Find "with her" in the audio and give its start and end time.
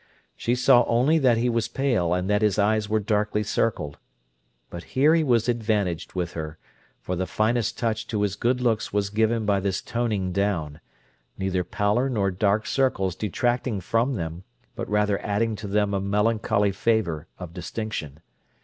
6.13-6.57